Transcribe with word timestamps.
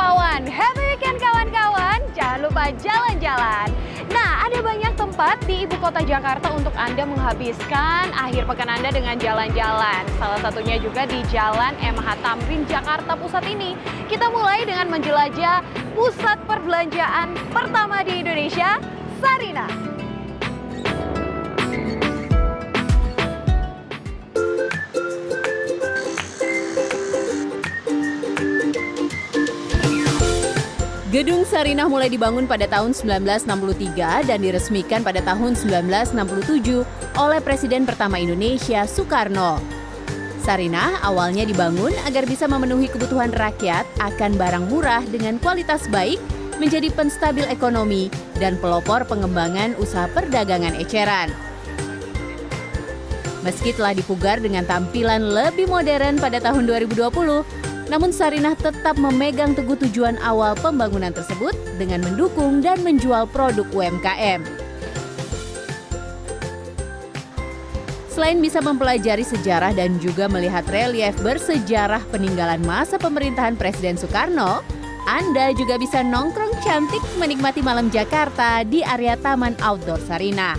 Rupawan. 0.00 0.48
Happy 0.48 0.80
weekend 0.80 1.20
kawan-kawan. 1.20 2.00
Jangan 2.16 2.48
lupa 2.48 2.72
jalan-jalan. 2.72 3.68
Nah, 4.08 4.48
ada 4.48 4.64
banyak 4.64 4.96
tempat 4.96 5.36
di 5.44 5.68
ibu 5.68 5.76
kota 5.76 6.00
Jakarta 6.00 6.56
untuk 6.56 6.72
Anda 6.72 7.04
menghabiskan 7.04 8.08
akhir 8.16 8.48
pekan 8.48 8.72
Anda 8.72 8.96
dengan 8.96 9.20
jalan-jalan. 9.20 10.08
Salah 10.16 10.40
satunya 10.40 10.80
juga 10.80 11.04
di 11.04 11.20
Jalan 11.28 11.76
MH 11.84 12.16
Tamrin, 12.24 12.64
Jakarta 12.64 13.12
Pusat 13.12 13.44
ini. 13.52 13.76
Kita 14.08 14.32
mulai 14.32 14.64
dengan 14.64 14.88
menjelajah 14.88 15.60
pusat 15.92 16.40
perbelanjaan 16.48 17.36
pertama 17.52 18.00
di 18.00 18.24
Indonesia, 18.24 18.80
Sarina. 19.20 19.68
Gedung 31.10 31.42
Sarinah 31.42 31.90
mulai 31.90 32.06
dibangun 32.06 32.46
pada 32.46 32.70
tahun 32.70 32.94
1963 32.94 34.30
dan 34.30 34.38
diresmikan 34.38 35.02
pada 35.02 35.18
tahun 35.18 35.58
1967 35.58 36.86
oleh 37.18 37.40
Presiden 37.42 37.82
pertama 37.82 38.22
Indonesia, 38.22 38.86
Soekarno. 38.86 39.58
Sarinah 40.38 41.02
awalnya 41.02 41.42
dibangun 41.42 41.90
agar 42.06 42.30
bisa 42.30 42.46
memenuhi 42.46 42.86
kebutuhan 42.86 43.34
rakyat 43.34 43.90
akan 43.98 44.38
barang 44.38 44.70
murah 44.70 45.02
dengan 45.10 45.42
kualitas 45.42 45.90
baik, 45.90 46.22
menjadi 46.62 46.94
penstabil 46.94 47.42
ekonomi 47.50 48.06
dan 48.38 48.54
pelopor 48.62 49.02
pengembangan 49.02 49.74
usaha 49.82 50.06
perdagangan 50.14 50.78
eceran. 50.78 51.34
Meski 53.42 53.74
telah 53.74 53.98
dipugar 53.98 54.38
dengan 54.38 54.62
tampilan 54.62 55.26
lebih 55.26 55.66
modern 55.66 56.22
pada 56.22 56.38
tahun 56.38 56.70
2020, 56.70 57.59
namun 57.90 58.14
Sarinah 58.14 58.54
tetap 58.54 58.94
memegang 58.94 59.50
teguh 59.58 59.74
tujuan 59.74 60.14
awal 60.22 60.54
pembangunan 60.54 61.10
tersebut 61.10 61.58
dengan 61.74 62.06
mendukung 62.06 62.62
dan 62.62 62.78
menjual 62.86 63.26
produk 63.26 63.66
UMKM. 63.74 64.70
Selain 68.14 68.38
bisa 68.38 68.62
mempelajari 68.62 69.26
sejarah 69.26 69.74
dan 69.74 69.98
juga 69.98 70.30
melihat 70.30 70.62
relief 70.70 71.18
bersejarah 71.18 72.04
peninggalan 72.14 72.62
masa 72.62 72.94
pemerintahan 72.94 73.58
Presiden 73.58 73.98
Soekarno, 73.98 74.62
Anda 75.10 75.50
juga 75.56 75.74
bisa 75.74 76.06
nongkrong 76.06 76.62
cantik 76.62 77.02
menikmati 77.18 77.58
malam 77.58 77.90
Jakarta 77.90 78.62
di 78.62 78.86
area 78.86 79.18
Taman 79.18 79.58
Outdoor 79.58 79.98
Sarinah. 80.04 80.54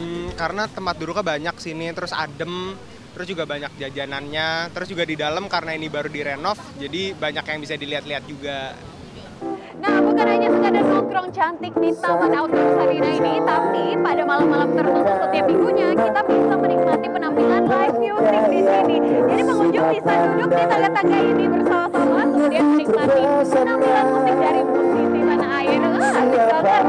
Hmm, 0.00 0.32
karena 0.34 0.64
tempat 0.66 0.96
duduknya 0.96 1.22
banyak 1.22 1.56
sini, 1.60 1.92
terus 1.92 2.16
adem, 2.16 2.72
terus 3.14 3.26
juga 3.26 3.44
banyak 3.46 3.72
jajanannya, 3.78 4.70
terus 4.74 4.88
juga 4.90 5.04
di 5.06 5.16
dalam 5.18 5.46
karena 5.50 5.74
ini 5.74 5.86
baru 5.90 6.08
direnov, 6.08 6.58
jadi 6.78 7.14
banyak 7.14 7.44
yang 7.44 7.60
bisa 7.60 7.74
dilihat-lihat 7.76 8.24
juga. 8.26 8.74
Nah, 9.80 9.96
bukan 10.04 10.26
hanya 10.28 10.52
sekadar 10.52 10.84
nongkrong 10.84 11.28
cantik 11.32 11.72
di 11.80 11.90
Taman 11.96 12.36
Outdoor 12.36 12.68
Sarina 12.76 13.10
ini, 13.16 13.34
tapi 13.48 13.96
pada 13.96 14.22
malam-malam 14.28 14.76
tertentu 14.76 15.12
setiap 15.16 15.44
minggunya 15.48 15.88
kita 15.96 16.20
bisa 16.28 16.54
menikmati 16.60 17.06
penampilan 17.08 17.64
live 17.64 17.96
music 17.96 18.42
di 18.52 18.60
sini. 18.60 18.96
Jadi 19.00 19.42
pengunjung 19.48 19.86
bisa 19.96 20.12
duduk 20.36 20.50
di 20.52 20.64
tangga-tangga 20.68 21.18
ini 21.24 21.44
bersama-sama, 21.48 22.22
kemudian 22.28 22.64
menikmati 22.76 23.22
penampilan 23.48 24.06
musik 24.12 24.36
dari 24.36 24.60
musisi 24.68 25.20
tanah 25.24 25.50
air. 25.56 25.80
Ah, 25.80 26.24
banget. 26.60 26.84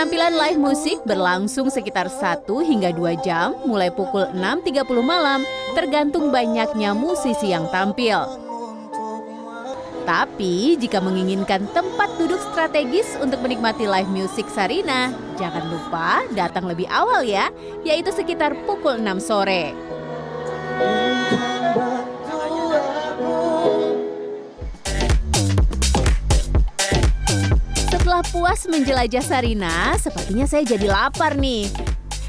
Penampilan 0.00 0.32
live 0.32 0.56
musik 0.56 0.96
berlangsung 1.04 1.68
sekitar 1.68 2.08
1 2.08 2.48
hingga 2.64 2.88
2 2.88 3.20
jam 3.20 3.52
mulai 3.68 3.92
pukul 3.92 4.32
6.30 4.32 4.88
malam 5.04 5.44
tergantung 5.76 6.32
banyaknya 6.32 6.96
musisi 6.96 7.52
yang 7.52 7.68
tampil. 7.68 8.24
Tapi 10.08 10.80
jika 10.80 11.04
menginginkan 11.04 11.68
tempat 11.76 12.16
duduk 12.16 12.40
strategis 12.48 13.12
untuk 13.20 13.44
menikmati 13.44 13.84
live 13.84 14.08
music 14.08 14.48
Sarina, 14.48 15.12
jangan 15.36 15.68
lupa 15.68 16.24
datang 16.32 16.64
lebih 16.64 16.88
awal 16.88 17.20
ya, 17.20 17.52
yaitu 17.84 18.08
sekitar 18.08 18.56
pukul 18.64 18.96
6 18.96 19.04
sore. 19.20 19.89
Setelah 28.20 28.52
puas 28.52 28.68
menjelajah 28.68 29.24
Sarina, 29.24 29.96
sepertinya 29.96 30.44
saya 30.44 30.60
jadi 30.68 30.92
lapar 30.92 31.40
nih. 31.40 31.72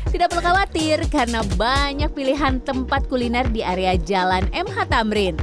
Tidak 0.07 0.31
perlu 0.31 0.39
khawatir 0.39 1.03
karena 1.11 1.43
banyak 1.59 2.07
pilihan 2.15 2.63
tempat 2.63 3.11
kuliner 3.11 3.43
di 3.51 3.59
area 3.59 3.99
Jalan 3.99 4.47
MH 4.55 4.87
Tamrin. 4.87 5.35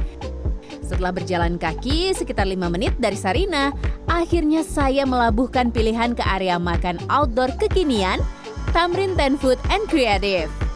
Setelah 0.81 1.13
berjalan 1.13 1.61
kaki 1.61 2.17
sekitar 2.17 2.49
5 2.49 2.65
menit 2.65 2.97
dari 2.97 3.13
Sarina, 3.13 3.69
akhirnya 4.09 4.65
saya 4.65 5.05
melabuhkan 5.05 5.69
pilihan 5.69 6.17
ke 6.17 6.25
area 6.25 6.57
makan 6.57 6.97
outdoor 7.13 7.53
kekinian 7.61 8.17
Tamrin 8.73 9.13
Ten 9.13 9.37
Food 9.37 9.61
and 9.69 9.85
Creative. 9.85 10.68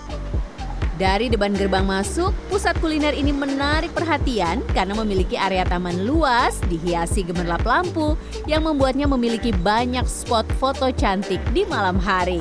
Dari 1.04 1.28
depan 1.28 1.52
gerbang 1.52 1.84
masuk, 1.84 2.32
pusat 2.48 2.80
kuliner 2.80 3.12
ini 3.12 3.36
menarik 3.36 3.92
perhatian 3.92 4.64
karena 4.72 4.96
memiliki 4.96 5.36
area 5.36 5.68
taman 5.68 6.08
luas 6.08 6.64
dihiasi 6.72 7.28
gemerlap 7.28 7.60
lampu 7.68 8.16
yang 8.48 8.64
membuatnya 8.64 9.04
memiliki 9.04 9.52
banyak 9.52 10.08
spot 10.08 10.48
foto 10.56 10.96
cantik 10.96 11.44
di 11.52 11.68
malam 11.68 12.00
hari. 12.00 12.40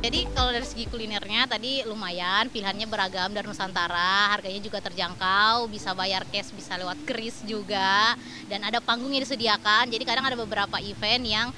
Jadi 0.00 0.24
kalau 0.32 0.48
dari 0.48 0.64
segi 0.64 0.88
kulinernya 0.88 1.44
tadi 1.44 1.84
lumayan, 1.84 2.48
pilihannya 2.48 2.88
beragam 2.88 3.36
dari 3.36 3.44
Nusantara, 3.52 4.32
harganya 4.32 4.64
juga 4.64 4.80
terjangkau, 4.80 5.68
bisa 5.68 5.92
bayar 5.92 6.24
cash, 6.32 6.56
bisa 6.56 6.80
lewat 6.80 7.04
kris 7.04 7.44
juga, 7.44 8.16
dan 8.48 8.64
ada 8.64 8.80
panggung 8.80 9.12
yang 9.12 9.20
disediakan. 9.20 9.92
Jadi 9.92 10.08
kadang 10.08 10.24
ada 10.24 10.40
beberapa 10.40 10.80
event 10.80 11.20
yang 11.20 11.48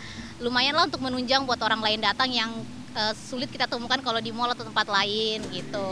lumayan 0.42 0.74
lah 0.74 0.90
untuk 0.90 1.06
menunjang 1.06 1.46
buat 1.46 1.62
orang 1.62 1.86
lain 1.86 2.02
datang 2.02 2.34
yang 2.34 2.50
uh, 2.96 3.12
sulit 3.12 3.52
kita 3.52 3.68
temukan 3.68 4.00
kalau 4.00 4.18
di 4.18 4.32
mall 4.32 4.50
atau 4.50 4.64
tempat 4.64 4.88
lain 4.88 5.44
gitu. 5.52 5.88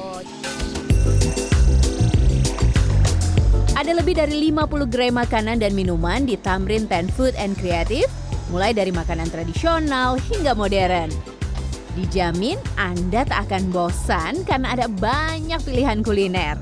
Ada 3.75 3.93
lebih 4.01 4.17
dari 4.17 4.51
50 4.51 4.89
gerai 4.89 5.13
makanan 5.13 5.61
dan 5.61 5.77
minuman 5.77 6.25
di 6.25 6.41
Tamrin 6.41 6.89
Ten 6.89 7.11
Food 7.11 7.37
and 7.37 7.59
Creative, 7.61 8.09
mulai 8.49 8.73
dari 8.73 8.95
makanan 8.95 9.29
tradisional 9.29 10.17
hingga 10.31 10.57
modern. 10.57 11.11
Dijamin 11.95 12.59
Anda 12.75 13.23
tak 13.23 13.51
akan 13.51 13.71
bosan 13.71 14.43
karena 14.47 14.75
ada 14.75 14.87
banyak 14.91 15.59
pilihan 15.63 16.03
kuliner. 16.03 16.59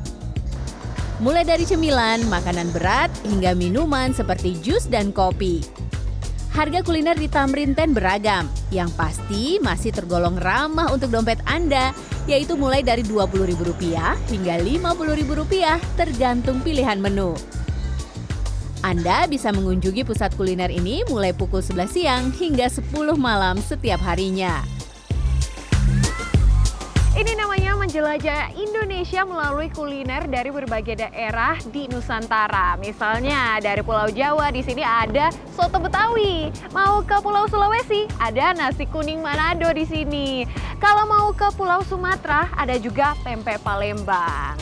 Mulai 1.23 1.47
dari 1.47 1.63
cemilan, 1.63 2.27
makanan 2.27 2.75
berat, 2.75 3.13
hingga 3.23 3.55
minuman 3.55 4.11
seperti 4.11 4.59
jus 4.59 4.91
dan 4.91 5.15
kopi. 5.15 5.82
Harga 6.53 6.85
kuliner 6.85 7.17
di 7.17 7.33
Tamrin 7.33 7.73
Ten 7.73 7.97
beragam, 7.97 8.45
yang 8.69 8.93
pasti 8.93 9.57
masih 9.65 9.89
tergolong 9.89 10.37
ramah 10.37 10.93
untuk 10.93 11.09
dompet 11.09 11.41
Anda, 11.49 11.97
yaitu 12.29 12.61
mulai 12.61 12.85
dari 12.85 13.01
Rp20.000 13.09 13.81
hingga 14.29 14.61
Rp50.000 14.61 15.81
tergantung 15.97 16.61
pilihan 16.61 17.01
menu. 17.01 17.33
Anda 18.85 19.25
bisa 19.33 19.49
mengunjungi 19.49 20.05
pusat 20.05 20.37
kuliner 20.37 20.69
ini 20.69 21.01
mulai 21.09 21.33
pukul 21.33 21.65
11 21.65 21.89
siang 21.89 22.25
hingga 22.37 22.69
10 22.69 22.85
malam 23.17 23.57
setiap 23.57 24.05
harinya. 24.05 24.61
Ini 27.13 27.37
namanya 27.37 27.77
menjelajah 27.77 28.57
Indonesia 28.57 29.21
melalui 29.29 29.69
kuliner 29.69 30.25
dari 30.33 30.49
berbagai 30.49 30.97
daerah 30.97 31.61
di 31.69 31.85
Nusantara. 31.85 32.81
Misalnya 32.81 33.61
dari 33.61 33.85
Pulau 33.85 34.09
Jawa 34.09 34.49
di 34.49 34.65
sini 34.65 34.81
ada 34.81 35.29
soto 35.53 35.77
Betawi. 35.77 36.49
Mau 36.73 37.05
ke 37.05 37.21
Pulau 37.21 37.45
Sulawesi 37.53 38.09
ada 38.17 38.57
nasi 38.57 38.89
kuning 38.89 39.21
Manado 39.21 39.69
di 39.77 39.85
sini. 39.85 40.49
Kalau 40.81 41.05
mau 41.05 41.29
ke 41.37 41.53
Pulau 41.53 41.85
Sumatera 41.85 42.49
ada 42.57 42.81
juga 42.81 43.13
pempek 43.21 43.61
Palembang. 43.61 44.57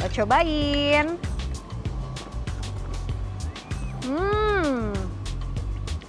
Kita 0.00 0.08
cobain. 0.16 1.20
Hmm, 4.08 4.96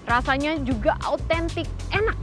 rasanya 0.08 0.56
juga 0.64 0.96
autentik, 1.04 1.68
enak. 1.92 2.16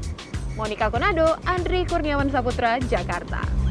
Monika 0.58 0.90
Konado, 0.90 1.38
Andri 1.46 1.86
Kurniawan 1.86 2.34
Saputra, 2.34 2.82
Jakarta. 2.82 3.67